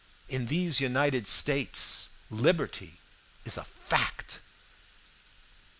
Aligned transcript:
In 0.27 0.47
these 0.47 0.81
United 0.81 1.27
States, 1.27 2.09
liberty 2.31 2.99
is 3.45 3.55
a 3.55 3.63
fact. 3.63 4.39